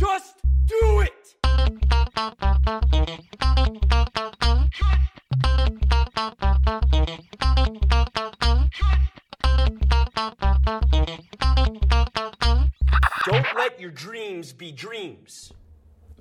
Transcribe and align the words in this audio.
Just 0.00 0.36
do 0.66 1.02
it! 1.02 1.36
Don't 13.26 13.44
let 13.54 13.78
your 13.78 13.90
dreams 13.92 14.54
be 14.54 14.72
dreams. 14.74 15.52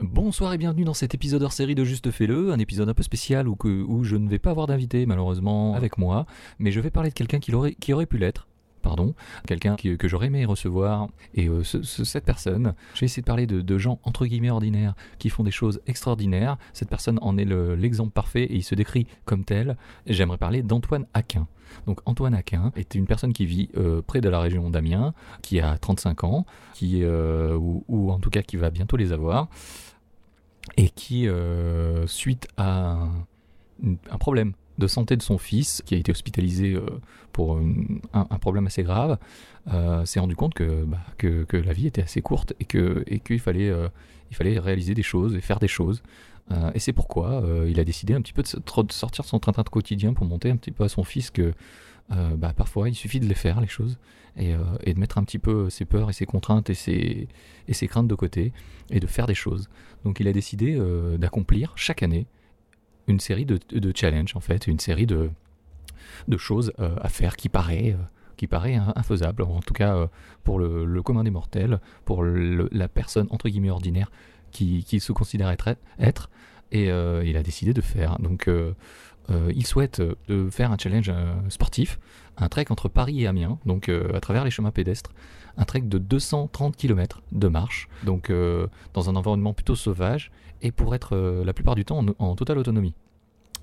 Bonsoir 0.01 0.53
et 0.53 0.57
bienvenue 0.57 0.83
dans 0.83 0.93
cet 0.93 1.15
épisode 1.15 1.41
hors 1.41 1.53
série 1.53 1.73
de 1.73 1.85
Juste 1.85 2.11
Fais-le, 2.11 2.51
un 2.51 2.59
épisode 2.59 2.89
un 2.89 2.93
peu 2.93 3.03
spécial 3.03 3.47
où, 3.47 4.03
je 4.03 4.17
ne 4.17 4.27
vais 4.27 4.39
pas 4.39 4.51
avoir 4.51 4.67
d'invité 4.67 5.05
malheureusement 5.05 5.73
avec 5.75 5.97
moi, 5.97 6.25
mais 6.57 6.73
je 6.73 6.81
vais 6.81 6.91
parler 6.91 7.11
de 7.11 7.15
quelqu'un 7.15 7.39
qui, 7.39 7.53
qui 7.79 7.93
aurait 7.93 8.05
pu 8.05 8.17
l'être. 8.17 8.49
Quelqu'un 9.47 9.75
que 9.75 10.07
j'aurais 10.07 10.27
aimé 10.27 10.45
recevoir. 10.45 11.07
Et 11.33 11.47
euh, 11.47 11.63
ce- 11.63 11.81
ce- 11.83 12.03
cette 12.03 12.25
personne, 12.25 12.73
je 12.93 12.99
vais 13.01 13.05
essayer 13.05 13.21
de 13.21 13.25
parler 13.27 13.47
de, 13.47 13.77
gens 13.77 13.99
entre 14.03 14.25
guillemets 14.25 14.49
ordinaires 14.49 14.93
qui 15.19 15.29
font 15.29 15.43
des 15.43 15.51
choses 15.51 15.81
extraordinaires. 15.87 16.57
Cette 16.73 16.89
personne 16.89 17.19
en 17.21 17.37
est 17.37 17.45
le- 17.45 17.75
l'exemple 17.75 18.11
parfait 18.11 18.43
et 18.43 18.55
il 18.55 18.63
se 18.63 18.75
décrit 18.75 19.07
comme 19.25 19.43
tel. 19.45 19.77
J'aimerais 20.05 20.37
parler 20.37 20.61
d'Antoine 20.63 21.05
Aquin. 21.13 21.47
Donc 21.85 21.99
Antoine 22.05 22.33
Aquin 22.33 22.71
est 22.75 22.95
une 22.95 23.05
personne 23.05 23.31
qui 23.31 23.45
vit 23.45 23.69
euh, 23.77 24.01
près 24.01 24.21
de 24.21 24.29
la 24.29 24.39
région 24.39 24.69
d'Amiens, 24.71 25.13
qui 25.41 25.59
a 25.59 25.77
35 25.77 26.23
ans, 26.23 26.45
qui, 26.73 27.03
euh, 27.03 27.55
ou, 27.57 28.11
en 28.11 28.19
tout 28.19 28.31
cas 28.31 28.41
qui 28.41 28.57
va 28.57 28.69
bientôt 28.71 28.97
les 28.97 29.11
avoir 29.13 29.47
et 30.77 30.89
qui, 30.89 31.27
suite 32.05 32.47
à 32.57 33.07
un 33.83 34.17
problème 34.19 34.53
de 34.79 34.87
santé 34.87 35.15
de 35.15 35.21
son 35.21 35.37
fils, 35.37 35.83
qui 35.85 35.93
a 35.93 35.97
été 35.97 36.11
hospitalisé 36.11 36.73
euh, 36.73 36.85
pour 37.33 37.59
un, 38.13 38.37
problème 38.39 38.65
assez 38.65 38.81
grave, 38.81 39.19
euh, 39.71 40.03
s'est 40.05 40.19
rendu 40.19 40.35
compte 40.35 40.53
que, 40.55 40.85
bah, 40.85 40.99
que, 41.17 41.43
que 41.43 41.57
la 41.57 41.73
vie 41.73 41.85
était 41.85 42.01
assez 42.01 42.21
courte 42.21 42.53
et 42.59 42.65
que 42.65 43.03
et 43.05 43.19
qu'il 43.19 43.39
fallait, 43.39 43.69
euh, 43.69 43.89
il 44.31 44.35
fallait 44.35 44.57
réaliser 44.57 44.95
des 44.95 45.03
choses 45.03 45.35
et 45.35 45.41
faire 45.41 45.59
des 45.59 45.67
choses. 45.67 46.01
Et 46.73 46.79
c'est 46.79 46.93
pourquoi 46.93 47.43
il 47.67 47.79
a 47.79 47.83
décidé 47.83 48.15
un 48.15 48.21
petit 48.21 48.33
peu 48.33 48.41
de, 48.41 48.91
sortir 48.91 49.23
son 49.23 49.37
train-train 49.37 49.61
de 49.61 49.69
quotidien 49.69 50.15
pour 50.15 50.25
montrer 50.25 50.49
un 50.49 50.55
petit 50.55 50.71
peu 50.71 50.83
à 50.83 50.89
son 50.89 51.03
fils 51.03 51.29
que 51.29 51.53
bah, 52.09 52.53
parfois 52.57 52.89
il 52.89 52.95
suffit 52.95 53.19
de 53.19 53.27
les 53.27 53.35
faire, 53.35 53.61
les 53.61 53.67
choses, 53.67 53.99
et, 54.35 54.55
et 54.81 54.95
de 54.95 54.99
mettre 54.99 55.19
un 55.19 55.23
petit 55.23 55.37
peu 55.37 55.69
ses 55.69 55.85
peurs 55.85 56.09
et 56.09 56.13
ses 56.13 56.25
contraintes 56.25 56.71
et 56.71 56.73
ses, 56.73 57.27
et 57.67 57.73
ses 57.73 57.87
craintes 57.87 58.07
de 58.07 58.15
côté, 58.15 58.51
et 58.89 58.99
de 58.99 59.05
faire 59.05 59.27
des 59.27 59.35
choses. 59.35 59.69
Donc 60.03 60.19
il 60.19 60.27
a 60.27 60.33
décidé 60.33 60.75
d'accomplir 61.19 61.73
chaque 61.75 62.01
année 62.01 62.25
une 63.09 63.19
série 63.19 63.45
de, 63.45 63.59
challenges, 63.95 64.35
en 64.35 64.39
fait, 64.39 64.67
une 64.67 64.79
série 64.79 65.05
de, 65.05 65.29
choses 66.37 66.73
euh, 66.79 66.95
à 67.01 67.09
faire 67.09 67.35
qui 67.35 67.49
paraît, 67.49 67.95
euh, 67.95 68.91
infaisable, 68.95 69.43
en 69.43 69.59
tout 69.59 69.73
cas 69.73 69.95
euh, 69.95 70.07
pour 70.43 70.59
le, 70.59 71.01
commun 71.01 71.23
des 71.23 71.31
mortels, 71.31 71.79
pour 72.05 72.23
la 72.23 72.87
personne 72.87 73.27
entre 73.31 73.49
guillemets 73.49 73.71
ordinaire 73.71 74.11
qui, 74.51 74.99
se 74.99 75.11
considère 75.11 75.49
être 75.49 76.29
et 76.71 76.89
euh, 76.91 77.23
il 77.25 77.37
a 77.37 77.43
décidé 77.43 77.73
de 77.73 77.81
faire. 77.81 78.17
Donc 78.19 78.47
euh, 78.47 78.73
euh, 79.29 79.51
il 79.55 79.65
souhaite 79.65 80.01
faire 80.51 80.71
un 80.71 80.77
challenge 80.77 81.11
sportif, 81.49 81.99
un 82.37 82.49
trek 82.49 82.65
entre 82.69 82.89
Paris 82.89 83.21
et 83.21 83.27
Amiens, 83.27 83.59
donc 83.65 83.89
à 83.89 84.19
travers 84.19 84.43
les 84.43 84.51
chemins 84.51 84.71
pédestres, 84.71 85.11
un 85.57 85.65
trek 85.65 85.81
de 85.81 85.97
230 85.97 86.75
km 86.75 87.21
de 87.31 87.47
marche, 87.47 87.89
donc 88.03 88.31
dans 88.93 89.09
un 89.09 89.15
environnement 89.15 89.53
plutôt 89.53 89.75
sauvage 89.75 90.31
et 90.61 90.71
pour 90.71 90.95
être 90.95 91.15
la 91.45 91.53
plupart 91.53 91.75
du 91.75 91.85
temps 91.85 91.99
en, 91.99 92.05
en 92.17 92.35
totale 92.35 92.57
autonomie. 92.57 92.95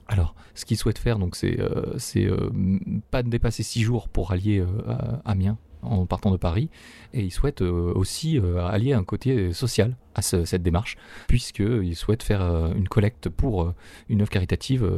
Alors, 0.09 0.37
ce 0.55 0.65
qu'il 0.65 0.77
souhaite 0.77 0.99
faire, 0.99 1.19
donc, 1.19 1.34
c'est 1.34 1.59
pas 3.11 3.25
dépasser 3.25 3.65
6 3.65 3.83
jours 3.83 4.09
pour 4.09 4.31
allier 4.31 4.65
à 4.87 5.21
Amiens 5.25 5.59
en 5.83 6.07
partant 6.07 6.31
de 6.31 6.37
Paris, 6.37 6.69
et 7.13 7.23
il 7.23 7.31
souhaite 7.31 7.63
euh, 7.63 7.93
aussi 7.95 8.39
euh, 8.39 8.67
allier 8.67 8.93
un 8.93 9.05
côté 9.05 9.53
social 9.53 9.97
à 10.15 10.23
ce- 10.23 10.45
cette 10.45 10.63
démarche, 10.63 10.97
puisqu'il 11.29 11.95
souhaite 11.97 12.23
faire 12.23 12.43
euh, 12.43 12.73
une 12.75 12.89
collecte 12.89 13.29
pour 13.29 13.73
une 14.09 14.21
œuvre 14.23 14.31
caritative 14.31 14.89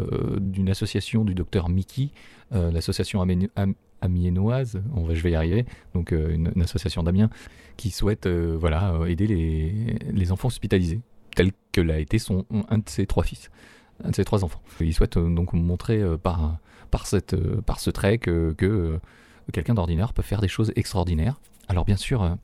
d'une 0.41 0.71
association 0.71 1.25
du 1.25 1.35
docteur 1.35 1.69
Mickey, 1.69 2.11
l'association 2.53 3.21
Amé- 3.23 3.51
Am- 3.57 3.75
amiénoise, 4.01 4.81
on 4.95 5.03
va, 5.03 5.15
je 5.15 5.23
vais 5.23 5.33
y 5.33 5.35
arriver, 5.35 5.67
donc 5.95 6.13
une, 6.13 6.53
association 6.63 7.03
d'Amiens, 7.03 7.31
qui 7.77 7.91
souhaite 7.91 8.27
voilà, 8.29 8.99
aider 9.07 9.27
les, 9.27 9.97
les 10.13 10.33
enfants 10.33 10.49
hospitalisés, 10.49 11.01
tel 11.35 11.53
que 11.73 11.81
l'a 11.81 11.99
été 11.99 12.19
son, 12.19 12.45
un 12.71 12.79
de 12.79 12.89
ses 12.89 13.07
trois 13.07 13.25
fils, 13.25 13.51
un 14.05 14.11
de 14.11 14.15
ses 14.15 14.25
trois 14.25 14.45
enfants. 14.45 14.63
Il 14.81 14.95
souhaite 14.95 15.19
donc 15.19 15.53
montrer 15.53 16.03
par, 16.23 16.59
par, 16.91 17.07
cette, 17.07 17.37
par 17.63 17.81
ce 17.81 17.91
trait 17.91 18.19
que, 18.19 18.55
quelqu'un 19.53 19.75
d'ordinaire 19.75 20.13
peut 20.13 20.23
faire 20.23 20.41
des 20.41 20.49
choses 20.49 20.73
extraordinaires. 20.77 21.41
Alors 21.69 21.85
bien 21.85 21.97
sûr, 21.97 22.23
euh, 22.23 22.35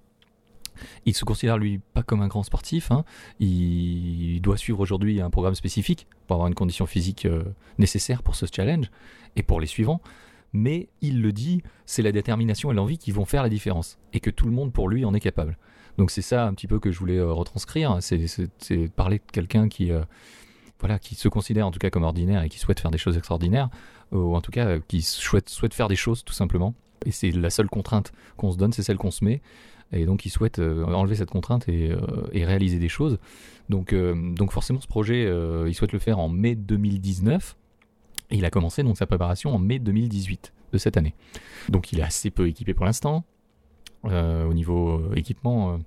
il 1.07 1.15
se 1.15 1.25
considère 1.25 1.57
lui 1.59 1.79
pas 1.95 2.03
comme 2.03 2.23
un 2.23 2.29
grand 2.29 2.43
sportif. 2.43 2.91
hein. 2.91 3.05
Il 3.41 4.41
doit 4.41 4.57
suivre 4.57 4.81
aujourd'hui 4.81 5.21
un 5.21 5.31
programme 5.31 5.55
spécifique 5.55 6.07
pour 6.27 6.35
avoir 6.35 6.49
une 6.49 6.55
condition 6.55 6.87
physique 6.87 7.27
euh, 7.27 7.45
nécessaire 7.79 8.23
pour 8.23 8.35
ce 8.35 8.47
challenge 8.53 8.91
et 9.37 9.43
pour 9.43 9.61
les 9.61 9.67
suivants. 9.67 10.01
Mais 10.53 10.89
il 11.01 11.21
le 11.21 11.33
dit, 11.33 11.63
c'est 11.87 12.03
la 12.03 12.13
détermination 12.13 12.71
et 12.71 12.75
l'envie 12.75 12.99
qui 12.99 13.11
vont 13.13 13.25
faire 13.25 13.43
la 13.43 13.49
différence 13.49 13.99
et 14.13 14.21
que 14.21 14.31
tout 14.31 14.47
le 14.47 14.53
monde 14.53 14.73
pour 14.73 14.89
lui 14.89 15.05
en 15.05 15.13
est 15.15 15.21
capable. 15.21 15.59
Donc 15.99 16.11
c'est 16.11 16.23
ça 16.23 16.47
un 16.47 16.55
petit 16.55 16.67
peu 16.67 16.79
que 16.81 16.91
je 16.93 16.99
voulais 16.99 17.19
euh, 17.19 17.33
retranscrire. 17.33 17.99
C'est 18.01 18.27
c'est- 18.27 18.89
parler 18.95 19.19
de 19.19 19.31
quelqu'un 19.33 19.69
qui 19.69 19.91
voilà 20.81 20.99
qui 20.99 21.15
se 21.15 21.29
considère 21.29 21.67
en 21.67 21.71
tout 21.71 21.79
cas 21.79 21.89
comme 21.91 22.03
ordinaire 22.03 22.43
et 22.43 22.49
qui 22.49 22.59
souhaite 22.59 22.81
faire 22.81 22.91
des 22.91 22.99
choses 22.99 23.17
extraordinaires 23.17 23.71
ou 24.13 24.37
en 24.37 24.41
tout 24.41 24.51
cas 24.51 24.79
qui 24.81 25.03
souhaite 25.03 25.73
faire 25.73 25.89
des 25.89 25.97
choses 25.97 26.25
tout 26.25 26.35
simplement. 26.35 26.75
Et 27.05 27.11
c'est 27.11 27.31
la 27.31 27.51
seule 27.51 27.69
contrainte 27.69 28.13
qu'on 28.37 28.53
se 28.53 28.57
donne, 28.57 28.73
c'est 28.73 28.83
celle 28.83 28.97
qu'on 28.97 29.11
se 29.11 29.25
met. 29.25 29.41
Et 29.93 30.07
donc 30.07 30.27
il 30.27 30.31
souhaite 30.31 30.59
euh, 30.59 30.85
enlever 30.85 31.15
cette 31.17 31.31
contrainte 31.31 31.69
et, 31.69 31.91
euh, 31.91 31.99
et 32.33 32.45
réaliser 32.45 32.79
des 32.79 32.89
choses. 32.89 33.19
Donc, 33.69 33.93
euh, 33.93 34.35
forcément 34.51 34.81
ce 34.81 34.87
projet, 34.87 35.27
il 35.67 35.75
souhaite 35.75 35.93
le 35.93 35.99
faire 35.99 36.19
en 36.19 36.29
mai 36.29 36.55
2019. 36.55 37.57
Et 38.31 38.37
il 38.37 38.45
a 38.45 38.51
commencé 38.51 38.83
donc 38.83 38.97
sa 38.99 39.07
préparation 39.07 39.55
en 39.55 39.59
mai 39.59 39.79
2018 39.79 40.53
de 40.73 40.79
cette 40.79 40.97
année. 40.97 41.15
Donc 41.69 41.93
il 41.93 42.01
est 42.01 42.03
assez 42.03 42.31
peu 42.31 42.49
équipé 42.49 42.75
pour 42.75 42.85
l'instant, 42.85 43.25
au 44.03 44.53
niveau 44.53 45.15
équipement 45.15 45.79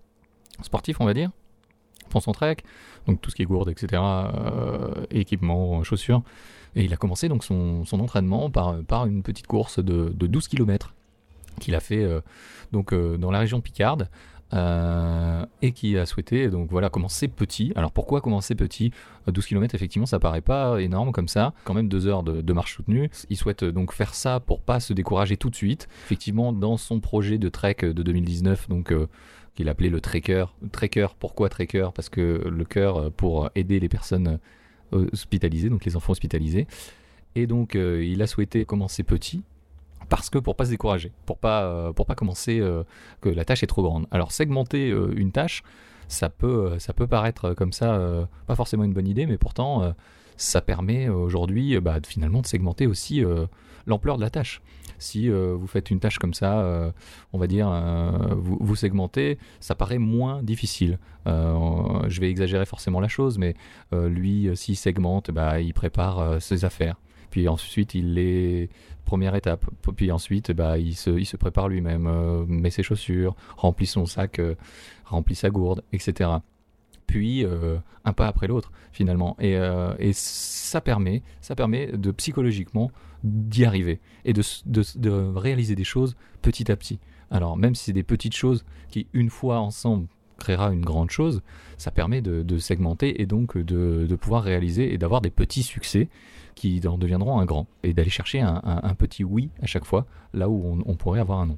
sportif 0.62 0.98
on 1.02 1.06
va 1.06 1.14
dire. 1.14 1.32
Pour 2.10 2.22
son 2.22 2.32
trek, 2.32 2.58
donc 3.06 3.20
tout 3.22 3.30
ce 3.30 3.36
qui 3.36 3.42
est 3.42 3.46
gourde, 3.46 3.70
etc. 3.70 4.02
équipement, 5.12 5.84
chaussures. 5.84 6.24
Et 6.76 6.86
il 6.86 6.94
a 6.94 6.98
commencé 6.98 7.28
donc 7.28 7.44
son, 7.44 7.84
entraînement 7.92 8.50
par, 8.50 8.82
par 8.84 9.06
une 9.08 9.24
petite 9.24 9.48
course 9.48 9.80
de, 9.80 10.14
de 10.16 10.28
12 10.28 10.48
km 10.48 10.94
qu'il 11.60 11.76
a 11.76 11.80
fait 11.80 12.04
euh, 12.04 12.22
donc 12.72 12.94
euh, 12.94 13.18
dans 13.18 13.32
la 13.32 13.40
région 13.40 13.58
de 13.58 13.64
Picarde 13.64 14.10
euh, 14.54 15.46
et 15.62 15.74
qui 15.74 15.98
a 15.98 16.06
souhaité 16.06 16.50
donc 16.50 16.70
voilà 16.70 16.90
commencer 16.90 17.28
petit. 17.28 17.74
Alors 17.76 17.92
pourquoi 17.92 18.22
commencer 18.22 18.56
petit? 18.56 18.92
Euh, 19.28 19.32
12 19.32 19.46
km 19.46 19.76
effectivement 19.76 20.06
ça 20.06 20.20
paraît 20.20 20.42
pas 20.42 20.82
énorme 20.82 21.12
comme 21.12 21.28
ça, 21.28 21.54
quand 21.66 21.74
même 21.74 21.90
deux 21.90 22.08
heures 22.08 22.24
de, 22.24 22.54
marche 22.54 22.76
soutenue. 22.76 23.10
Il 23.30 23.38
souhaite 23.38 23.64
donc 23.64 23.94
faire 23.94 24.14
ça 24.14 24.40
pour 24.40 24.62
pas 24.62 24.80
se 24.80 24.94
décourager 24.94 25.38
tout 25.38 25.50
de 25.50 25.56
suite. 25.56 25.88
Effectivement 26.06 26.54
dans 26.54 26.78
son 26.78 27.00
projet 27.00 27.38
de 27.38 27.50
trek 27.50 27.78
de 27.82 28.04
2019 28.04 28.70
donc 28.70 28.94
qu'il 29.56 29.70
appelait 29.70 29.90
le 29.90 30.00
trekker. 30.00 30.46
Trekker 30.72 31.08
pourquoi 31.20 31.50
trekker? 31.50 31.90
Parce 31.94 32.10
que 32.10 32.48
le 32.48 32.66
cœur 32.66 33.12
pour 33.12 33.50
aider 33.56 33.80
les 33.80 33.90
personnes 33.90 34.40
hospitalisées 34.92 35.70
donc 35.70 35.84
les 35.84 35.98
enfants 35.98 36.14
hospitalisés. 36.14 36.68
Et 37.36 37.48
donc 37.48 37.76
il 37.76 38.22
a 38.22 38.28
souhaité 38.28 38.64
commencer 38.64 39.04
petit 39.04 39.44
parce 40.10 40.30
que 40.30 40.38
pour 40.38 40.56
pas 40.56 40.66
se 40.66 40.72
décourager, 40.72 41.12
pour 41.26 41.38
pas 41.38 41.64
euh, 41.64 41.94
pour 41.94 42.06
pas 42.06 42.16
commencer 42.16 42.60
euh, 42.60 42.84
que 43.22 43.30
la 43.30 43.46
tâche 43.46 43.64
est 43.64 43.68
trop 43.68 43.84
grande. 43.84 44.08
Alors 44.12 44.32
segmenter 44.32 44.90
euh, 44.90 45.14
une 45.16 45.32
tâche, 45.32 45.64
ça 46.08 46.30
peut 46.30 46.80
ça 46.80 46.94
peut 46.94 47.08
paraître 47.08 47.54
comme 47.54 47.74
ça 47.74 48.28
pas 48.46 48.56
forcément 48.56 48.84
une 48.84 48.94
bonne 48.94 49.08
idée, 49.08 49.26
mais 49.26 49.38
pourtant 49.38 49.94
ça 50.38 50.62
permet 50.62 51.10
aujourd'hui 51.10 51.78
bah, 51.82 51.98
finalement 52.06 52.42
de 52.42 52.48
segmenter 52.48 52.88
aussi 52.88 53.24
l'ampleur 53.86 54.16
de 54.16 54.22
la 54.22 54.30
tâche. 54.30 54.62
Si 55.00 55.28
vous 55.30 55.68
faites 55.68 55.92
une 55.92 56.00
tâche 56.00 56.18
comme 56.18 56.34
ça, 56.34 56.94
on 57.34 57.38
va 57.38 57.48
dire 57.48 57.70
vous, 58.38 58.58
vous 58.62 58.76
segmentez, 58.78 59.38
ça 59.60 59.76
paraît 59.76 59.98
moins 59.98 60.42
difficile. 60.44 60.98
Je 61.26 62.22
vais 62.22 62.30
exagérer 62.30 62.66
forcément 62.66 63.02
la 63.02 63.10
chose, 63.10 63.38
mais 63.38 63.56
lui, 63.92 64.50
s'il 64.56 64.78
segmente, 64.78 65.30
bah, 65.32 65.60
il 65.60 65.74
prépare 65.74 66.42
ses 66.42 66.64
affaires. 66.64 66.96
Puis 67.30 67.48
ensuite, 67.48 67.96
il 67.96 68.14
les 68.14 68.70
première 69.08 69.36
étape. 69.36 69.66
Puis 69.96 70.12
ensuite, 70.12 70.52
bah, 70.52 70.78
il, 70.78 70.96
se, 70.96 71.38
prépare 71.38 71.70
lui-même, 71.70 72.06
euh, 72.06 72.46
met 72.46 72.70
ses 72.70 72.84
chaussures, 72.84 73.36
remplit 73.56 73.88
son 73.88 74.06
sac, 74.06 74.38
euh, 74.38 74.56
remplit 75.06 75.34
sa 75.34 75.50
gourde, 75.50 75.82
etc. 75.94 76.30
Puis 77.08 77.46
euh, 77.46 77.78
un 78.04 78.14
pas 78.14 78.28
après 78.28 78.48
l'autre, 78.48 78.72
finalement. 78.92 79.36
Et, 79.40 79.58
ça 80.14 80.82
permet, 80.82 81.24
de 81.94 82.12
psychologiquement 82.12 82.92
d'y 83.24 83.66
arriver 83.66 84.00
et 84.26 84.34
de 84.34 85.38
réaliser 85.40 85.74
des 85.76 85.86
choses 85.86 86.16
petit 86.42 86.72
à 86.72 86.76
petit. 86.76 87.00
Alors 87.32 87.58
même 87.58 87.76
si 87.76 87.86
c'est 87.86 87.94
des 87.94 88.04
petites 88.04 88.36
choses 88.36 88.66
qui, 88.90 89.08
une 89.14 89.30
fois 89.30 89.60
ensemble, 89.60 90.08
créera 90.38 90.72
une 90.72 90.86
grande 90.86 91.10
chose, 91.10 91.42
ça 91.78 91.92
permet 91.92 92.22
de, 92.22 92.58
segmenter 92.58 93.22
et 93.22 93.26
donc 93.26 93.58
de, 93.58 94.16
pouvoir 94.16 94.44
réaliser 94.44 94.94
et 94.94 94.98
d'avoir 94.98 95.22
des 95.22 95.30
petits 95.30 95.64
succès 95.64 96.10
qui 96.56 96.82
en 96.88 96.98
deviendront 96.98 97.40
un 97.40 97.46
grand 97.46 97.68
et 97.84 97.94
d'aller 97.94 98.10
chercher 98.10 98.42
un, 98.42 98.96
petit 98.98 99.24
oui 99.24 99.50
à 99.62 99.68
chaque 99.68 99.86
fois 99.86 100.06
là 100.34 100.50
où 100.50 100.82
on, 100.86 100.96
pourrait 100.96 101.20
avoir 101.20 101.40
un 101.40 101.48
non. 101.48 101.58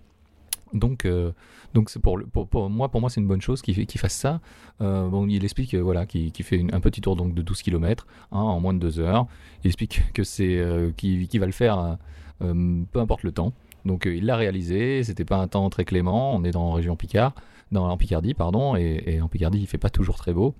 Donc, 0.73 1.05
euh, 1.05 1.31
donc 1.73 1.91
pour, 1.99 2.19
pour, 2.47 2.69
moi, 2.69 2.89
pour 2.89 3.01
moi, 3.01 3.09
c'est 3.09 3.21
une 3.21 3.27
bonne 3.27 3.41
chose 3.41 3.61
qu'il 3.61 3.87
fasse 3.97 4.15
ça. 4.15 4.39
Euh, 4.81 5.07
bon, 5.07 5.27
il 5.27 5.43
explique 5.43 5.73
euh, 5.73 5.79
voilà, 5.79 6.05
qu'il 6.05 6.31
fait 6.43 6.63
un 6.71 6.79
petit 6.79 7.01
tour 7.01 7.15
donc 7.15 7.33
de 7.33 7.41
12 7.41 7.61
km 7.61 8.07
en 8.31 8.59
moins 8.59 8.73
de 8.73 8.79
deux 8.79 8.99
heures. 8.99 9.27
Il 9.63 9.67
explique 9.67 10.01
que 10.13 10.23
c'est 10.23 10.93
qu'il 10.97 11.39
va 11.39 11.45
le 11.45 11.51
faire 11.51 11.97
peu 12.39 12.99
importe 12.99 13.23
le 13.23 13.31
temps. 13.31 13.53
Donc 13.85 14.05
il 14.05 14.25
l'a 14.25 14.35
réalisé. 14.35 15.03
C'était 15.03 15.25
pas 15.25 15.37
un 15.37 15.47
temps 15.47 15.69
très 15.69 15.85
clément. 15.85 16.35
On 16.35 16.43
est 16.43 16.51
dans 16.51 16.71
région 16.73 16.95
Picard, 16.95 17.33
dans 17.71 17.89
en 17.89 17.97
Picardie, 17.97 18.33
pardon, 18.33 18.75
et, 18.75 19.21
en 19.21 19.27
Picardie, 19.27 19.59
il 19.59 19.67
fait 19.67 19.77
pas 19.77 19.89
toujours 19.89 20.17
très 20.17 20.33
beau. 20.33 20.55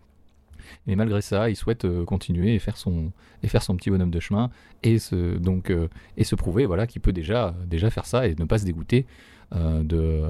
Et 0.87 0.95
malgré 0.95 1.21
ça, 1.21 1.49
il 1.49 1.55
souhaite 1.55 1.85
euh, 1.85 2.05
continuer 2.05 2.53
et 2.53 2.59
faire 2.59 2.77
son 2.77 3.11
et 3.41 3.47
faire 3.47 3.63
son 3.63 3.75
petit 3.75 3.89
bonhomme 3.89 4.11
de 4.11 4.19
chemin 4.19 4.51
et 4.83 4.99
se 4.99 5.37
donc 5.37 5.71
euh, 5.71 5.87
et 6.15 6.23
se 6.23 6.35
prouver 6.35 6.67
voilà 6.67 6.85
qu'il 6.85 7.01
peut 7.01 7.13
déjà 7.13 7.55
déjà 7.65 7.89
faire 7.89 8.05
ça 8.05 8.27
et 8.27 8.35
ne 8.37 8.45
pas 8.45 8.59
se 8.59 8.65
dégoûter 8.65 9.07
euh, 9.55 9.81
de, 9.81 10.25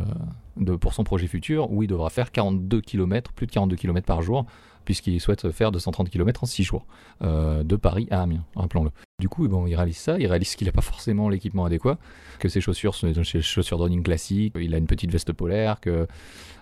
de 0.56 0.78
pour 0.78 0.94
son 0.94 1.04
projet 1.04 1.28
futur 1.28 1.70
où 1.72 1.84
il 1.84 1.88
devra 1.88 2.10
faire 2.10 2.32
42 2.32 2.80
km, 2.80 3.34
plus 3.34 3.48
de 3.48 3.52
42 3.52 3.76
km 3.76 4.06
par 4.06 4.22
jour 4.22 4.46
puisqu'il 4.90 5.22
souhaite 5.22 5.52
faire 5.52 5.72
230 5.72 6.10
km 6.10 6.46
en 6.46 6.48
6 6.48 6.64
jours 6.64 6.88
euh, 7.22 7.62
de 7.62 7.76
Paris 7.76 8.08
à 8.10 8.24
Amiens, 8.24 8.44
rappelons-le. 8.56 8.90
Du 9.20 9.30
coup, 9.30 9.48
bon, 9.48 9.68
il 9.68 9.76
réalise 9.76 9.98
ça, 9.98 10.18
il 10.18 10.26
réalise 10.26 10.56
qu'il 10.56 10.66
n'a 10.66 10.72
pas 10.72 10.82
forcément 10.82 11.30
l'équipement 11.30 11.64
adéquat, 11.64 12.00
que 12.40 12.50
ses 12.50 12.60
chaussures 12.60 12.96
sont 12.96 13.06
des 13.06 13.24
chaussures 13.24 13.78
de 13.78 13.84
running 13.84 14.02
classiques, 14.02 14.56
il 14.60 14.74
a 14.74 14.80
une 14.80 14.88
petite 14.88 15.12
veste 15.12 15.32
polaire, 15.32 15.80
que 15.80 16.08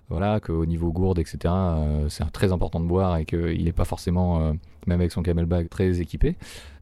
voilà, 0.09 0.41
qu'au 0.41 0.65
niveau 0.65 0.91
gourde, 0.91 1.19
etc., 1.19 1.37
euh, 1.45 2.09
c'est 2.09 2.29
très 2.33 2.51
important 2.51 2.81
de 2.81 2.85
boire 2.85 3.15
et 3.15 3.23
qu'il 3.23 3.63
n'est 3.63 3.71
pas 3.71 3.85
forcément, 3.85 4.41
euh, 4.41 4.51
même 4.87 4.99
avec 4.99 5.13
son 5.13 5.23
camelback, 5.23 5.69
très 5.69 6.01
équipé. 6.01 6.35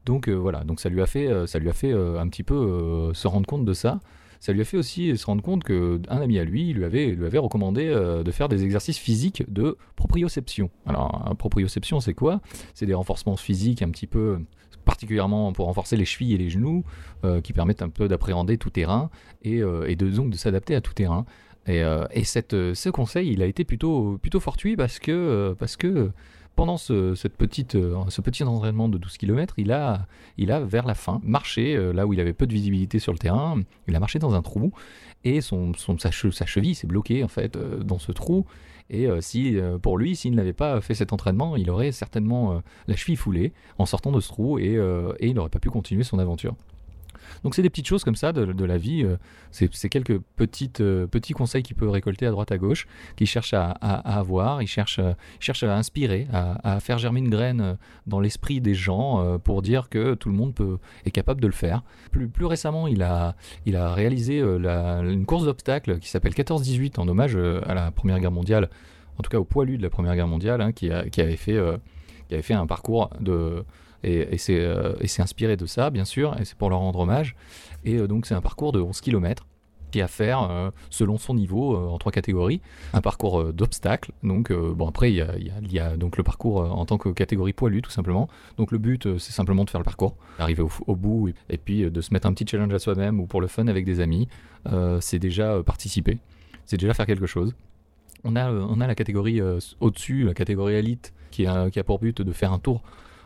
Donc 0.07 0.27
voilà, 0.27 0.63
donc 0.63 0.79
ça 0.79 0.89
lui 0.89 1.03
a 1.03 1.05
fait, 1.05 1.29
ça 1.45 1.59
lui 1.59 1.69
a 1.69 1.73
fait 1.73 1.91
un 1.91 2.27
petit 2.27 2.43
peu 2.43 3.11
se 3.13 3.27
rendre 3.27 3.45
compte 3.45 3.65
de 3.65 3.73
ça. 3.73 3.99
Ça 4.45 4.53
lui 4.53 4.61
a 4.61 4.63
fait 4.63 4.77
aussi 4.77 5.17
se 5.17 5.25
rendre 5.25 5.41
compte 5.41 5.63
que 5.63 5.99
un 6.07 6.21
ami 6.21 6.37
à 6.37 6.43
lui 6.43 6.71
lui 6.71 6.85
avait, 6.85 7.07
lui 7.07 7.25
avait 7.25 7.39
recommandé 7.39 7.87
euh, 7.87 8.21
de 8.21 8.29
faire 8.29 8.47
des 8.47 8.63
exercices 8.63 8.99
physiques 8.99 9.43
de 9.51 9.75
proprioception. 9.95 10.69
Alors, 10.85 11.33
proprioception, 11.39 11.99
c'est 11.99 12.13
quoi? 12.13 12.41
C'est 12.75 12.85
des 12.85 12.93
renforcements 12.93 13.37
physiques 13.37 13.81
un 13.81 13.89
petit 13.89 14.05
peu 14.05 14.37
particulièrement 14.85 15.51
pour 15.51 15.65
renforcer 15.65 15.97
les 15.97 16.05
chevilles 16.05 16.35
et 16.35 16.37
les 16.37 16.51
genoux, 16.51 16.83
euh, 17.23 17.41
qui 17.41 17.53
permettent 17.53 17.81
un 17.81 17.89
peu 17.89 18.07
d'appréhender 18.07 18.59
tout 18.59 18.69
terrain 18.69 19.09
et, 19.41 19.63
euh, 19.63 19.87
et 19.87 19.95
de, 19.95 20.11
donc 20.11 20.29
de 20.29 20.37
s'adapter 20.37 20.75
à 20.75 20.81
tout 20.81 20.93
terrain. 20.93 21.25
Et, 21.65 21.81
ce 22.23 22.89
conseil, 22.89 23.31
il 23.31 23.41
a 23.41 23.47
été 23.47 23.63
plutôt, 23.63 24.19
plutôt 24.21 24.39
fortuit 24.39 24.75
parce 24.75 24.99
que, 24.99 25.55
parce 25.57 25.75
que 25.75 26.11
pendant 26.55 26.77
euh, 26.89 27.15
ce 27.15 27.27
petit 27.27 28.43
entraînement 28.43 28.89
de 28.89 28.97
12 28.97 29.17
km, 29.17 29.55
il 29.57 29.71
a, 29.71 30.07
vers 30.37 30.85
la 30.85 30.93
fin 30.95 31.19
marché 31.23 31.75
euh, 31.75 31.91
là 31.93 32.07
où 32.07 32.13
il 32.13 32.19
avait 32.19 32.33
peu 32.33 32.47
de 32.47 32.53
visibilité 32.53 32.99
sur 32.99 33.11
le 33.11 33.17
terrain. 33.17 33.59
Il 33.87 33.95
a 33.95 33.99
marché 33.99 34.19
dans 34.19 34.35
un 34.35 34.41
trou 34.41 34.71
et 35.23 35.41
sa, 35.41 35.55
che- 36.09 36.31
sa 36.31 36.45
cheville 36.45 36.75
s'est 36.75 36.87
bloquée 36.87 37.23
en 37.23 37.27
fait 37.27 37.55
euh, 37.55 37.83
dans 37.83 37.99
ce 37.99 38.11
trou. 38.11 38.45
Et 38.91 39.07
si, 39.19 39.57
pour 39.81 39.97
lui, 39.97 40.15
s'il 40.15 40.35
n'avait 40.35 40.53
pas 40.53 40.79
fait 40.79 40.93
cet 40.93 41.11
entraînement, 41.11 41.55
il 41.55 41.71
aurait 41.71 41.91
certainement 41.91 42.61
la 42.85 42.95
cheville 42.95 43.15
foulée 43.15 43.51
en 43.79 43.87
sortant 43.87 44.11
de 44.11 44.19
ce 44.19 44.27
trou 44.27 44.59
et 44.59 44.77
il 45.21 45.33
n'aurait 45.33 45.49
pas 45.49 45.57
pu 45.57 45.71
continuer 45.71 46.03
son 46.03 46.19
aventure. 46.19 46.53
Donc 47.43 47.55
c'est 47.55 47.61
des 47.61 47.69
petites 47.69 47.87
choses 47.87 48.03
comme 48.03 48.15
ça 48.15 48.31
de, 48.33 48.65
la 48.65 48.77
vie. 48.77 49.03
euh, 49.03 49.17
C'est 49.51 49.89
quelques 49.89 50.17
petites, 50.35 50.81
euh, 50.81 51.07
petits 51.07 51.33
conseils 51.33 51.63
qu'il 51.63 51.75
peut 51.75 51.89
récolter 51.89 52.25
à 52.25 52.31
droite 52.31 52.51
à 52.51 52.57
gauche, 52.57 52.87
qu'il 53.15 53.27
cherche 53.27 53.53
à, 53.53 53.69
avoir. 53.71 54.61
Il 54.61 54.67
cherche, 54.67 54.99
euh, 54.99 55.13
cherche 55.39 55.63
à 55.63 55.75
inspirer, 55.75 56.27
à, 56.33 56.79
faire 56.79 56.97
germer 56.97 57.19
une 57.19 57.29
graine 57.29 57.77
dans 58.07 58.19
l'esprit 58.19 58.61
des 58.61 58.73
gens 58.73 59.37
pour 59.43 59.61
dire 59.61 59.89
que 59.89 60.13
tout 60.13 60.29
le 60.29 60.35
monde 60.35 60.53
peut, 60.53 60.77
est 61.05 61.11
capable 61.11 61.41
de 61.41 61.47
le 61.47 61.53
faire. 61.53 61.83
Plus, 62.11 62.27
plus 62.27 62.45
récemment, 62.45 62.87
il 62.87 63.01
a, 63.03 63.35
il 63.65 63.75
a 63.75 63.93
réalisé 63.93 64.39
une 64.39 65.25
course 65.25 65.45
d'obstacles 65.45 65.99
qui 65.99 66.09
s'appelle 66.09 66.33
14-18 66.33 66.99
en 66.99 67.07
hommage 67.07 67.35
à 67.35 67.73
la 67.73 67.91
Première 67.91 68.19
Guerre 68.19 68.31
mondiale, 68.31 68.69
en 69.17 69.23
tout 69.23 69.29
cas 69.29 69.37
au 69.39 69.45
poilu 69.45 69.77
de 69.77 69.83
la 69.83 69.89
Première 69.89 70.15
Guerre 70.15 70.27
mondiale, 70.27 70.61
hein, 70.61 70.71
qui, 70.71 70.91
a- 70.91 71.07
qui 71.09 71.21
avait 71.21 71.37
fait, 71.37 71.59
qui 72.27 72.33
avait 72.33 72.43
fait 72.43 72.53
un 72.53 72.67
parcours 72.67 73.09
de 73.19 73.63
et, 74.05 74.37
euh, 74.49 74.93
et 75.01 75.07
c'est 75.07 75.21
inspiré 75.21 75.57
de 75.57 75.65
ça, 75.65 75.89
bien 75.89 76.05
sûr, 76.05 76.35
et 76.39 76.45
c'est 76.45 76.57
pour 76.57 76.69
leur 76.69 76.79
rendre 76.79 76.99
hommage. 76.99 77.35
Et 77.83 77.95
euh, 77.95 78.07
donc 78.07 78.25
c'est 78.25 78.35
un 78.35 78.41
parcours 78.41 78.71
de 78.71 78.79
11 78.79 79.01
km 79.01 79.45
à 79.95 80.09
faire 80.09 80.43
euh, 80.51 80.71
selon 80.89 81.17
son 81.17 81.33
niveau 81.33 81.73
en 81.77 81.97
trois 81.97 82.11
catégories. 82.11 82.59
Un 82.91 82.99
parcours 82.99 83.53
d'obstacles. 83.53 84.11
Donc 84.23 84.51
bon 84.51 84.89
après 84.89 85.13
il 85.13 85.71
y 85.71 85.79
a, 85.79 85.95
donc 85.95 86.17
le 86.17 86.23
parcours 86.23 86.57
en 86.57 86.85
tant 86.85 86.97
que 86.97 87.07
catégorie 87.07 87.53
poilu 87.53 87.81
tout 87.81 87.91
simplement. 87.91 88.27
Donc 88.57 88.73
le 88.73 88.77
but 88.77 89.17
c'est 89.17 89.31
simplement 89.31 89.63
de 89.63 89.69
faire 89.69 89.79
le 89.79 89.85
parcours, 89.85 90.17
arriver 90.37 90.65
au, 90.85 90.95
bout 90.97 91.31
et, 91.49 91.57
puis 91.57 91.89
de 91.89 92.01
se 92.01 92.13
mettre 92.13 92.27
un 92.27 92.33
petit 92.33 92.45
challenge 92.45 92.73
à 92.73 92.79
soi-même 92.79 93.21
ou 93.21 93.25
pour 93.25 93.39
le 93.39 93.47
fun 93.47 93.67
avec 93.67 93.85
des 93.85 94.01
amis. 94.01 94.27
C'est 94.99 95.19
déjà 95.19 95.63
participer, 95.63 96.17
c'est 96.65 96.75
déjà 96.75 96.93
faire 96.93 97.05
quelque 97.05 97.25
chose. 97.25 97.55
On 98.25 98.35
a, 98.35 98.51
on 98.51 98.81
a 98.81 98.87
la 98.87 98.95
catégorie 98.95 99.39
au-dessus, 99.79 100.23
la 100.25 100.33
catégorie 100.33 100.73
élite, 100.73 101.13
qui 101.31 101.47
a, 101.47 101.69
pour 101.85 101.99
but 101.99 102.21
de 102.21 102.31
faire 102.33 102.51
un 102.51 102.59
tour 102.59 102.83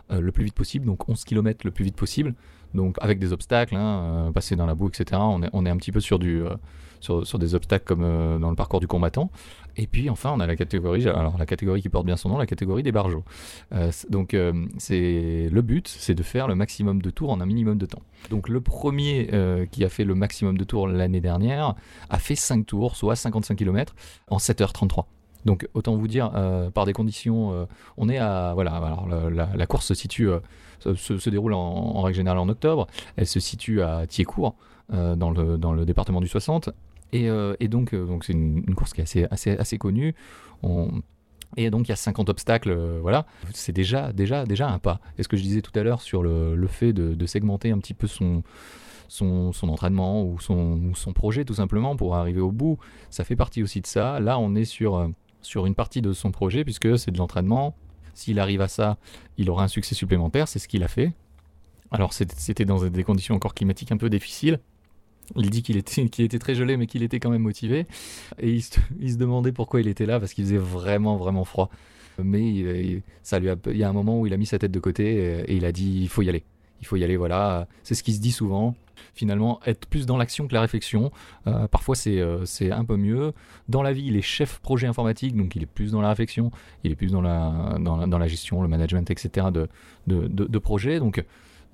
le 0.10 0.32
plus 0.32 0.46
vite 0.46 0.56
possible, 0.56 0.86
donc 0.86 1.08
11 1.08 1.24
km 1.24 1.62
le 1.66 1.72
plus 1.72 1.86
vite 1.86 1.96
possible, 1.96 2.34
donc 2.74 2.98
avec 3.02 3.20
des 3.20 3.34
obstacles, 3.34 3.76
hein, 3.76 4.28
euh, 4.28 4.32
passer 4.32 4.56
dans 4.56 4.66
la 4.66 4.76
boue, 4.76 4.90
etc. 4.90 5.20
On 5.22 5.66
est, 5.66 5.70
un 5.70 5.78
petit 5.78 5.92
peu 5.92 6.00
sur, 6.00 6.20
euh, 6.22 6.58
sur, 7.00 7.40
des 7.40 7.56
obstacles 7.56 7.86
comme 7.86 8.04
euh, 8.04 8.38
dans 8.38 8.50
le 8.50 8.56
parcours 8.56 8.80
du 8.80 8.88
combattant. 8.88 9.32
Et 9.78 9.88
puis 9.88 10.10
enfin, 10.10 10.32
on 10.36 10.40
a 10.40 10.48
la 10.48 10.56
catégorie, 10.56 11.08
alors 11.08 11.38
la 11.38 11.46
catégorie 11.46 11.82
qui 11.82 11.90
porte 11.90 12.06
bien 12.06 12.18
son 12.18 12.30
nom, 12.30 12.38
la 12.38 12.46
catégorie 12.46 12.84
des 12.84 12.92
barjots. 12.92 13.24
Euh, 13.74 13.92
donc 14.10 14.34
euh, 14.34 14.66
c'est 14.78 15.50
le 15.52 15.62
but, 15.62 15.88
c'est 15.88 16.16
de 16.16 16.24
faire 16.24 16.48
le 16.48 16.56
maximum 16.56 17.02
de 17.02 17.10
tours 17.10 17.32
en 17.32 17.40
un 17.40 17.46
minimum 17.46 17.78
de 17.78 17.86
temps. 17.86 18.02
Donc 18.30 18.50
le 18.50 18.62
premier 18.62 19.30
euh, 19.34 19.66
qui 19.66 19.84
a 19.86 19.90
fait 19.90 20.04
le 20.04 20.16
maximum 20.16 20.58
de 20.58 20.64
tours 20.64 20.88
l'année 20.88 21.22
dernière 21.22 21.76
a 22.10 22.20
fait 22.20 22.36
5 22.36 22.66
tours, 22.66 22.96
soit 22.96 23.16
55 23.16 23.56
km 23.56 23.96
en 24.30 24.38
7h33. 24.38 25.06
Donc 25.46 25.68
autant 25.74 25.96
vous 25.96 26.08
dire, 26.08 26.32
euh, 26.36 26.70
par 26.70 26.86
des 26.86 26.94
conditions, 26.94 27.54
euh, 27.54 27.66
on 27.98 28.10
est 28.10 28.18
à 28.18 28.52
voilà, 28.54 28.74
alors 28.74 29.08
la, 29.08 29.68
course 29.68 29.88
se 29.88 29.94
situe, 29.94 30.30
euh, 30.30 30.40
se, 30.96 31.30
déroule 31.30 31.54
en, 31.54 32.02
règle 32.02 32.18
générale 32.18 32.40
en 32.40 32.50
octobre. 32.50 32.88
Elle 33.16 33.28
se 33.28 33.40
situe 33.40 33.82
à 33.82 34.06
Thiécourt, 34.08 34.56
dans 34.92 35.32
le 35.32 35.58
dans 35.58 35.72
le 35.72 35.86
département 35.86 36.20
du 36.20 36.28
60. 36.28 36.70
Et, 37.14 37.28
et 37.60 37.68
donc 37.68 37.96
donc 37.96 38.26
c'est 38.26 38.34
une, 38.34 38.76
course 38.76 38.94
qui 38.94 39.02
est 39.02 39.04
assez 39.04 39.28
assez 39.32 39.52
assez 39.58 39.78
connue. 39.78 40.14
On, 40.62 40.90
et 41.58 41.72
donc 41.72 41.88
il 41.88 41.90
y 41.90 41.94
a 41.94 41.96
50 41.96 42.30
obstacles, 42.30 42.76
voilà. 43.02 43.26
C'est 43.54 43.72
déjà 43.72 44.12
déjà 44.12 44.46
déjà 44.46 44.70
un 44.70 44.80
pas. 44.80 45.00
Et 45.18 45.24
ce 45.24 45.28
que 45.28 45.38
je 45.38 45.44
disais 45.44 45.62
tout 45.62 45.78
à 45.80 45.84
l'heure 45.84 46.02
sur 46.02 46.22
le, 46.22 46.56
le 46.56 46.68
fait 46.68 46.92
de, 46.92 47.26
segmenter 47.26 47.72
un 47.72 47.80
petit 47.80 47.94
peu 47.94 48.08
son 48.08 48.44
son, 49.08 49.54
son 49.54 49.70
entraînement 49.70 50.24
ou 50.24 50.40
son, 50.40 50.94
son 50.94 51.14
projet 51.14 51.44
tout 51.44 51.56
simplement 51.56 51.96
pour 51.96 52.16
arriver 52.16 52.42
au 52.42 52.52
bout, 52.52 52.78
ça 53.10 53.24
fait 53.24 53.36
partie 53.36 53.64
aussi 53.64 53.82
de 53.82 53.88
ça. 53.88 54.20
Là, 54.20 54.38
on 54.38 54.54
est 54.54 54.66
sur, 54.66 55.10
sur 55.42 55.66
une 55.66 55.76
partie 55.76 56.02
de 56.02 56.14
son 56.14 56.32
projet 56.32 56.64
puisque 56.64 56.98
c'est 56.98 57.12
de 57.12 57.18
l'entraînement. 57.18 57.76
S'il 58.14 58.40
arrive 58.40 58.62
à 58.62 58.68
ça, 58.68 58.98
il 59.38 59.50
aura 59.50 59.64
un 59.64 59.68
succès 59.68 59.96
supplémentaire, 59.96 60.48
c'est 60.48 60.60
ce 60.60 60.68
qu'il 60.68 60.84
a 60.84 60.88
fait. 60.88 61.14
Alors 61.92 62.14
c'était 62.14 62.66
dans 62.66 62.84
des 62.88 63.04
conditions 63.04 63.36
encore 63.36 63.54
climatiques 63.56 63.92
un 63.92 63.98
peu 63.98 64.10
difficiles. 64.10 64.60
Il 65.36 65.50
dit 65.50 65.62
qu'il 65.64 65.78
était, 65.78 66.28
très 66.40 66.56
gelé 66.56 66.76
mais 66.78 66.88
qu'il 66.88 67.04
était 67.04 67.20
quand 67.20 67.30
même 67.30 67.42
motivé. 67.44 67.88
Et 68.40 68.52
il 68.52 68.62
se, 68.62 69.18
demandait 69.18 69.52
pourquoi 69.52 69.80
il 69.82 69.88
était 69.88 70.06
là 70.06 70.20
parce 70.20 70.34
qu'il 70.34 70.44
faisait 70.46 70.58
vraiment 70.58 71.18
vraiment 71.18 71.46
froid. 71.46 71.70
Mais 72.22 72.42
il, 72.48 72.68
il- 72.68 73.02
ça 73.24 73.40
lui 73.40 73.50
a, 73.50 73.56
il 73.68 73.78
y 73.78 73.84
a 73.84 73.90
un 73.90 73.94
moment 73.94 74.20
où 74.20 74.28
il 74.28 74.34
a 74.34 74.38
mis 74.38 74.46
sa 74.46 74.60
tête 74.60 74.72
de 74.72 74.80
côté 74.80 75.44
et 75.48 75.56
il 75.56 75.66
a 75.66 75.72
dit 75.72 76.02
il 76.02 76.10
faut 76.10 76.22
y 76.22 76.30
aller. 76.30 76.44
Il 76.82 76.88
faut 76.88 76.96
y 76.96 77.04
aller, 77.04 77.18
voilà. 77.18 77.68
C'est 77.84 77.96
ce 77.96 78.04
qui 78.04 78.14
se 78.14 78.22
dit 78.22 78.32
souvent. 78.32 78.76
Finalement, 79.14 79.60
être 79.66 79.88
plus 79.88 80.06
dans 80.06 80.18
l'action 80.18 80.48
que 80.48 80.54
la 80.54 80.62
réflexion. 80.62 81.12
Euh, 81.48 81.68
parfois, 81.68 81.96
c'est 81.96 82.20
euh, 82.20 82.46
c'est 82.46 82.72
un 82.72 82.86
peu 82.86 82.98
mieux. 82.98 83.34
Dans 83.68 83.82
la 83.82 83.94
vie, 83.94 84.06
il 84.06 84.16
est 84.16 84.22
chef 84.22 84.60
projet 84.60 84.88
informatique, 84.88 85.36
donc 85.36 85.56
il 85.56 85.64
est 85.64 85.68
plus 85.68 85.92
dans 85.92 86.02
la 86.02 86.10
réflexion, 86.10 86.52
il 86.84 86.92
est 86.92 86.96
plus 86.96 87.12
dans 87.12 87.22
la, 87.22 88.28
gestion, 88.28 88.62
le 88.62 88.68
management, 88.68 89.10
etc. 89.10 89.48
de, 89.52 89.68
de, 90.08 90.60
projets. 90.60 91.00
Donc 91.00 91.24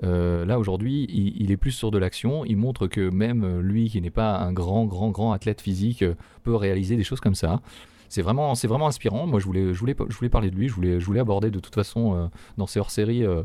euh, 0.04 0.46
là, 0.46 0.60
aujourd'hui, 0.60 1.08
il, 1.10 1.52
est 1.52 1.58
plus 1.58 1.72
sur 1.72 1.92
de 1.92 1.98
l'action. 1.98 2.46
Il 2.46 2.58
montre 2.58 2.88
que 2.88 3.10
même 3.10 3.60
lui, 3.60 3.90
qui 3.90 4.02
n'est 4.02 4.10
pas 4.10 4.38
un 4.38 4.54
grand, 4.54 4.86
grand, 4.86 5.10
grand 5.10 5.32
athlète 5.32 5.62
physique, 5.62 6.04
peut 6.44 6.56
réaliser 6.56 6.96
des 6.96 7.04
choses 7.04 7.20
comme 7.20 7.36
ça. 7.36 7.62
C'est 8.10 8.22
vraiment, 8.22 8.52
inspirant. 8.88 9.28
Moi, 9.28 9.40
je 9.40 9.46
voulais, 9.46 10.30
parler 10.30 10.52
de 10.52 10.56
lui. 10.56 10.68
Je 10.70 11.06
voulais, 11.06 11.20
aborder 11.20 11.52
de 11.52 11.60
toute 11.60 11.76
façon 11.76 12.30
dans 12.58 12.68
ces 12.68 12.80
hors-séries 12.80 13.26
euh, 13.26 13.44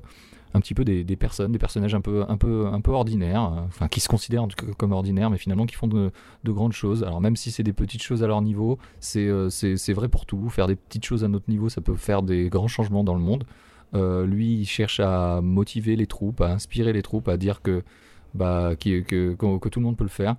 un 0.53 0.61
petit 0.61 0.75
peu 0.75 0.85
des, 0.85 1.05
personnes, 1.17 1.53
des 1.53 1.59
personnages 1.59 1.95
un 1.95 2.01
peu, 2.01 2.25
un 2.29 2.37
peu, 2.37 2.67
un 2.67 2.81
peu 2.81 2.91
ordinaires, 2.91 3.45
euh, 3.45 3.61
enfin 3.67 3.89
qui 3.89 4.01
se 4.01 4.09
considèrent 4.09 4.47
comme 4.77 4.93
ordinaires, 4.93 5.31
mais 5.31 5.39
finalement 5.39 5.67
qui 5.67 5.77
font 5.77 5.87
de, 5.87 6.11
de 6.45 6.53
grandes 6.53 6.73
choses. 6.73 7.05
Alors 7.05 7.21
même 7.21 7.37
si 7.37 7.51
c'est 7.51 7.63
des 7.63 7.73
petites 7.73 8.03
choses 8.03 8.23
à 8.23 8.27
leur 8.27 8.43
niveau, 8.43 8.79
c'est, 8.99 9.27
euh, 9.27 9.49
c'est, 9.49 9.93
vrai 9.93 10.09
pour 10.09 10.27
tout. 10.27 10.49
Faire 10.49 10.67
des 10.67 10.77
petites 10.77 11.05
choses 11.05 11.25
à 11.25 11.29
notre 11.29 11.49
niveau, 11.49 11.69
ça 11.69 11.81
peut 11.81 11.95
faire 11.95 12.23
des 12.23 12.49
grands 12.49 12.69
changements 12.69 13.05
dans 13.05 13.15
le 13.15 13.21
monde. 13.21 13.45
Euh, 13.95 14.27
lui, 14.27 14.55
il 14.55 14.67
cherche 14.67 15.01
à 15.01 15.41
motiver 15.41 15.97
les 15.97 16.07
troupes, 16.07 16.41
à 16.41 16.53
inspirer 16.53 16.93
les 16.93 17.03
troupes, 17.03 17.29
à 17.29 17.37
dire 17.37 17.63
que, 17.63 17.83
bah, 18.35 18.75
que, 18.77 19.01
que, 19.01 19.35
que 19.35 19.69
tout 19.69 19.81
le 19.81 19.85
monde 19.85 19.97
peut 19.97 20.05
le 20.05 20.11
faire. 20.11 20.37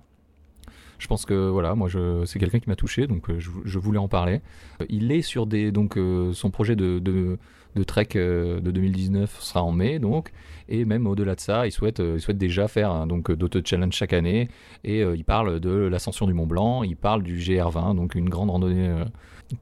Je 0.98 1.08
pense 1.08 1.24
que 1.26 1.48
voilà, 1.48 1.74
moi, 1.74 1.88
c'est 2.26 2.38
quelqu'un 2.38 2.60
qui 2.60 2.68
m'a 2.68 2.76
touché, 2.76 3.08
donc 3.08 3.26
je, 3.36 3.78
voulais 3.80 3.98
en 3.98 4.06
parler. 4.06 4.40
Il 4.88 5.10
est 5.10 5.22
sur 5.22 5.46
des 5.46 5.72
donc 5.72 5.98
son 6.32 6.50
projet 6.50 6.76
de, 6.76 7.38
de 7.74 7.82
Trek 7.84 8.08
euh, 8.16 8.60
de 8.60 8.70
2019 8.70 9.40
sera 9.40 9.62
en 9.62 9.72
mai, 9.72 9.98
donc 9.98 10.32
et 10.68 10.84
même 10.84 11.06
au-delà 11.06 11.34
de 11.34 11.40
ça, 11.40 11.66
il 11.66 11.72
souhaite 11.72 12.00
euh, 12.00 12.18
déjà 12.32 12.68
faire 12.68 12.90
hein, 12.90 13.06
donc 13.06 13.30
euh, 13.30 13.36
d'autres 13.36 13.60
challenges 13.64 13.94
chaque 13.94 14.12
année 14.12 14.48
et 14.84 15.02
euh, 15.02 15.16
il 15.16 15.24
parle 15.24 15.60
de 15.60 15.70
l'ascension 15.70 16.26
du 16.26 16.32
Mont 16.32 16.46
Blanc, 16.46 16.82
il 16.82 16.96
parle 16.96 17.22
du 17.22 17.36
GR20, 17.38 17.94
donc 17.96 18.14
une 18.14 18.28
grande 18.28 18.50
randonnée 18.50 18.90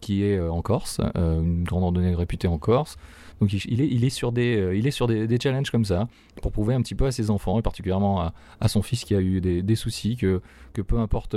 qui 0.00 0.22
est 0.22 0.38
en 0.38 0.62
Corse, 0.62 1.00
une 1.16 1.64
grande 1.64 1.82
randonnée 1.82 2.14
réputée 2.14 2.46
en 2.46 2.58
Corse. 2.58 2.96
Donc 3.40 3.52
il, 3.52 3.80
est, 3.80 3.88
il 3.88 4.04
est 4.04 4.10
sur, 4.10 4.32
des, 4.32 4.72
il 4.76 4.86
est 4.86 4.90
sur 4.90 5.08
challenges 5.40 5.70
comme 5.70 5.84
ça, 5.86 6.06
pour 6.42 6.52
prouver 6.52 6.74
un 6.74 6.82
petit 6.82 6.94
peu 6.94 7.06
à 7.06 7.10
ses 7.10 7.30
enfants, 7.30 7.58
et 7.58 7.62
particulièrement 7.62 8.30
à, 8.60 8.68
son 8.68 8.82
fils 8.82 9.04
qui 9.04 9.14
a 9.14 9.20
eu 9.20 9.40
des, 9.40 9.74
soucis, 9.74 10.16
que, 10.16 10.42
que 10.74 10.82
peu 10.82 10.98
importe 10.98 11.34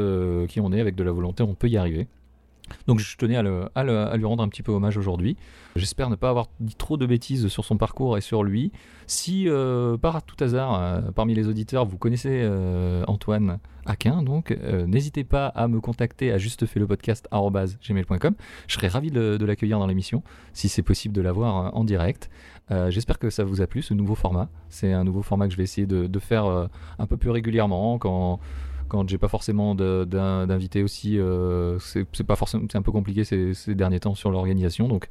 qui 0.47 0.59
on 0.59 0.71
est, 0.71 0.81
avec 0.81 0.95
de 0.95 1.03
la 1.03 1.11
volonté, 1.11 1.43
on 1.43 1.55
peut 1.55 1.69
y 1.69 1.77
arriver. 1.77 2.07
Donc 2.87 2.99
je 2.99 3.17
tenais 3.17 3.35
à, 3.35 3.43
lui 3.43 4.25
rendre 4.25 4.43
un 4.43 4.47
petit 4.47 4.63
peu 4.63 4.71
hommage 4.71 4.97
aujourd'hui. 4.97 5.37
J'espère 5.75 6.09
ne 6.09 6.15
pas 6.15 6.29
avoir 6.29 6.47
dit 6.59 6.75
trop 6.75 6.97
de 6.97 7.05
bêtises 7.05 7.47
sur 7.47 7.65
son 7.65 7.77
parcours 7.77 8.17
et 8.17 8.21
sur 8.21 8.43
lui. 8.43 8.71
Si 9.07 9.47
euh, 9.47 9.97
par 9.97 10.23
tout 10.23 10.41
hasard, 10.43 10.75
euh, 10.75 11.01
parmi 11.11 11.33
les 11.33 11.47
auditeurs, 11.47 11.85
vous 11.85 11.97
connaissez 11.97 12.41
euh, 12.43 13.03
Antoine 13.07 13.59
Aquin, 13.85 14.23
donc 14.23 14.57
n'hésitez 14.87 15.25
pas 15.25 15.47
à 15.47 15.67
me 15.67 15.81
contacter 15.81 16.31
à 16.31 16.37
justefailepodcast.gmail.com. 16.37 18.35
Je 18.67 18.73
serais 18.73 18.87
ravi 18.87 19.11
de, 19.11 19.43
l'accueillir 19.43 19.77
dans 19.77 19.87
l'émission, 19.87 20.23
si 20.53 20.69
c'est 20.69 20.83
possible 20.83 21.13
de 21.13 21.21
l'avoir 21.21 21.75
en 21.75 21.83
direct. 21.83 22.29
J'espère 22.87 23.19
que 23.19 23.29
ça 23.29 23.43
vous 23.43 23.59
a 23.61 23.67
plu, 23.67 23.81
ce 23.81 23.93
nouveau 23.93 24.15
format. 24.15 24.47
C'est 24.69 24.93
un 24.93 25.03
nouveau 25.03 25.21
format 25.21 25.47
que 25.47 25.51
je 25.51 25.57
vais 25.57 25.63
essayer 25.63 25.85
de, 25.85 26.07
de 26.07 26.19
faire 26.19 26.45
un 26.45 27.07
peu 27.07 27.17
plus 27.17 27.29
régulièrement 27.29 27.99
quand 27.99 28.39
quand 28.93 29.09
j'ai 29.09 29.17
pas 29.17 29.27
forcément 29.27 29.73
d'invité 29.73 30.83
aussi, 30.83 31.17
euh, 31.17 31.79
c'est 31.79 32.05
un 32.75 32.81
peu 32.83 32.91
compliqué 32.91 33.23
ces, 33.23 33.73
derniers 33.73 33.99
temps 33.99 34.13
sur 34.13 34.29
l'organisation, 34.29 34.87
donc 34.87 35.07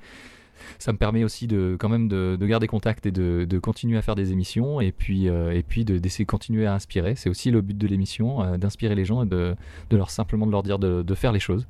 ça 0.79 0.93
me 0.93 0.99
permet 0.99 1.25
aussi 1.25 1.49
de 1.49 1.77
quand 1.81 1.89
même 1.89 2.07
de, 2.07 2.37
de 2.39 2.47
garder 2.47 2.69
contact 2.69 3.07
et 3.07 3.11
de, 3.11 3.59
continuer 3.59 3.99
à 3.99 4.03
faire 4.03 4.15
des 4.15 4.31
émissions 4.31 4.81
et 4.81 4.93
puis 4.93 5.29
euh, 5.29 5.61
d'essayer 5.85 6.25
de 6.25 6.31
continuer 6.31 6.65
à 6.65 6.75
inspirer. 6.75 7.17
C'est 7.17 7.29
aussi 7.29 7.51
le 7.51 7.61
but 7.61 7.77
de 7.77 7.89
l'émission, 7.89 8.45
euh, 8.45 8.57
d'inspirer 8.57 8.95
les 8.95 9.05
gens 9.05 9.25
et 9.25 9.27
de, 9.27 9.57
leur 9.91 10.11
simplement 10.11 10.47
de 10.47 10.53
leur 10.53 10.63
dire 10.63 10.79
de 10.79 11.15
faire 11.15 11.33
les 11.33 11.41
choses. 11.41 11.67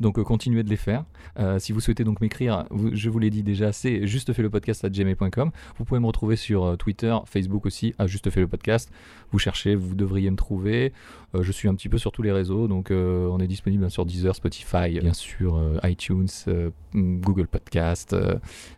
Donc 0.00 0.18
euh, 0.18 0.24
continuez 0.24 0.62
de 0.62 0.70
les 0.70 0.76
faire. 0.76 1.04
Euh, 1.38 1.58
si 1.58 1.72
vous 1.72 1.80
souhaitez 1.80 2.04
donc 2.04 2.20
m'écrire, 2.20 2.64
je 2.92 3.10
vous 3.10 3.18
l'ai 3.18 3.30
dit 3.30 3.42
déjà, 3.42 3.72
c'est 3.72 4.06
juste 4.06 4.32
fait 4.32 4.42
le 4.42 4.50
podcast 4.50 4.84
à 4.84 4.90
gmail.com. 4.90 5.50
Vous 5.76 5.84
pouvez 5.84 6.00
me 6.00 6.06
retrouver 6.06 6.36
sur 6.36 6.64
euh, 6.64 6.76
Twitter, 6.76 7.16
Facebook 7.26 7.66
aussi, 7.66 7.94
à 7.98 8.06
juste 8.06 8.30
fait 8.30 8.40
le 8.40 8.48
podcast. 8.48 8.90
Vous 9.30 9.38
cherchez, 9.38 9.74
vous 9.74 9.94
devriez 9.94 10.30
me 10.30 10.36
trouver. 10.36 10.92
Je 11.34 11.50
suis 11.50 11.66
un 11.66 11.74
petit 11.74 11.88
peu 11.88 11.96
sur 11.96 12.12
tous 12.12 12.20
les 12.20 12.32
réseaux, 12.32 12.68
donc 12.68 12.90
on 12.90 13.38
est 13.38 13.46
disponible 13.46 13.90
sur 13.90 14.04
Deezer, 14.04 14.34
Spotify, 14.34 15.00
bien 15.00 15.14
sûr 15.14 15.58
iTunes, 15.82 16.28
euh, 16.48 16.70
Google 16.94 17.46
Podcast, 17.46 18.14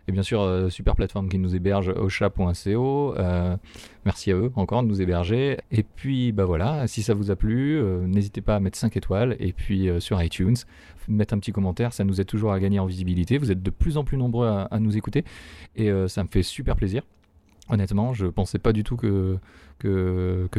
et 0.07 0.11
bien 0.13 0.23
sûr 0.23 0.71
super 0.71 0.95
plateforme 0.95 1.27
qui 1.27 1.37
nous 1.37 1.53
héberge, 1.53 1.89
ocha.co. 1.89 3.15
Merci 4.05 4.31
à 4.31 4.35
eux 4.35 4.51
encore 4.55 4.83
de 4.83 4.87
nous 4.87 5.01
héberger. 5.01 5.57
Et 5.71 5.81
puis 5.81 6.31
bah 6.31 6.45
voilà, 6.45 6.87
si 6.87 7.01
ça 7.01 7.15
vous 7.15 7.31
a 7.31 7.35
plu, 7.35 7.79
euh, 7.79 8.05
n'hésitez 8.05 8.41
pas 8.41 8.55
à 8.55 8.59
mettre 8.59 8.77
5 8.77 8.95
étoiles 8.95 9.35
et 9.39 9.51
puis 9.51 9.89
euh, 9.89 9.99
sur 9.99 10.21
iTunes, 10.21 10.55
mettre 11.07 11.33
un 11.33 11.39
petit 11.39 11.51
commentaire, 11.51 11.91
ça 11.91 12.03
nous 12.03 12.21
aide 12.21 12.27
toujours 12.27 12.53
à 12.53 12.59
gagner 12.59 12.77
en 12.77 12.85
visibilité. 12.85 13.39
Vous 13.39 13.51
êtes 13.51 13.63
de 13.63 13.69
plus 13.71 13.97
en 13.97 14.03
plus 14.03 14.17
nombreux 14.17 14.47
à, 14.47 14.79
nous 14.79 14.95
écouter 14.95 15.25
et 15.75 15.89
euh, 15.89 16.07
ça 16.07 16.23
me 16.23 16.29
fait 16.29 16.43
super 16.43 16.75
plaisir. 16.75 17.01
Honnêtement, 17.69 18.13
je 18.13 18.27
pensais 18.27 18.59
pas 18.59 18.73
du 18.73 18.83
tout 18.83 18.95
que 18.95 19.39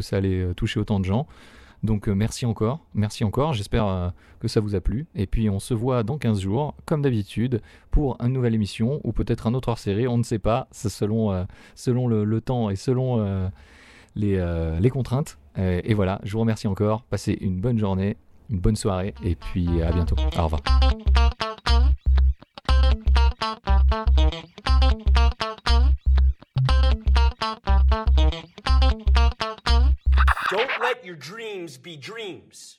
ça 0.00 0.16
allait 0.16 0.52
toucher 0.54 0.80
autant 0.80 0.98
de 0.98 1.04
gens. 1.04 1.28
Donc 1.86 2.08
euh, 2.08 2.14
merci 2.14 2.44
encore, 2.44 2.80
merci 2.94 3.24
encore, 3.24 3.54
j'espère 3.54 3.86
euh, 3.86 4.08
que 4.40 4.48
ça 4.48 4.60
vous 4.60 4.74
a 4.74 4.80
plu. 4.80 5.06
Et 5.14 5.26
puis 5.26 5.48
on 5.48 5.60
se 5.60 5.72
voit 5.72 6.02
dans 6.02 6.18
15 6.18 6.40
jours, 6.40 6.74
comme 6.84 7.00
d'habitude, 7.00 7.62
pour 7.90 8.18
une 8.20 8.32
nouvelle 8.32 8.54
émission 8.54 9.00
ou 9.04 9.12
peut-être 9.12 9.46
un 9.46 9.54
autre 9.54 9.70
hors-série, 9.70 10.08
on 10.08 10.18
ne 10.18 10.24
sait 10.24 10.40
pas, 10.40 10.66
c'est 10.72 10.90
selon, 10.90 11.32
euh, 11.32 11.44
selon 11.74 12.08
le, 12.08 12.40
temps 12.40 12.68
et 12.68 12.76
selon 12.76 13.50
les, 14.16 14.90
contraintes. 14.90 15.38
Euh, 15.58 15.80
et 15.84 15.94
voilà, 15.94 16.20
je 16.24 16.32
vous 16.32 16.40
remercie 16.40 16.66
encore, 16.66 17.02
passez 17.04 17.38
une 17.40 17.60
bonne 17.60 17.78
journée, 17.78 18.16
une 18.50 18.58
bonne 18.58 18.76
soirée, 18.76 19.14
et 19.24 19.36
puis 19.36 19.80
à 19.82 19.92
bientôt. 19.92 20.16
Au 20.36 20.44
revoir. 20.44 20.60
Let 30.80 31.04
your 31.04 31.16
dreams 31.16 31.76
be 31.76 31.96
dreams. 31.96 32.78